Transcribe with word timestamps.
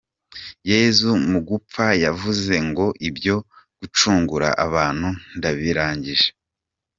Yesu 0.71 1.09
mu 1.29 1.39
gupfa 1.49 1.85
yavuze 2.05 2.53
ngo 2.67 2.85
ibyo 3.09 3.35
gucungura 3.79 4.47
abantu 4.65 5.07
ndabirangije. 5.37 6.29